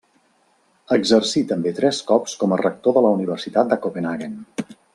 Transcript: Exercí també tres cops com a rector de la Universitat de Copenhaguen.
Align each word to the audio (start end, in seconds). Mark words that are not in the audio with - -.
Exercí 0.95 1.43
també 1.51 1.73
tres 1.81 1.99
cops 2.09 2.33
com 2.45 2.55
a 2.55 2.59
rector 2.63 2.97
de 2.97 3.05
la 3.09 3.13
Universitat 3.19 3.71
de 3.75 3.79
Copenhaguen. 3.87 4.35